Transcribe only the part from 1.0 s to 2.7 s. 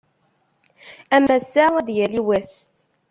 Am ass-a ad d-yali wass.